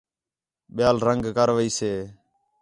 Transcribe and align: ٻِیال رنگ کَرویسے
ٻِیال 0.75 0.97
رنگ 1.07 1.23
کَرویسے 1.37 1.93